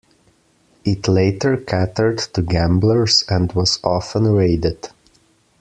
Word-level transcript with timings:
It 0.83 1.07
later 1.07 1.57
catered 1.57 2.17
to 2.33 2.41
gamblers 2.41 3.23
and 3.29 3.51
was 3.53 3.79
often 3.83 4.23
raided. 4.33 4.89